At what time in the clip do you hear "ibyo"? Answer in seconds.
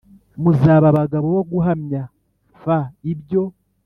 3.11-3.41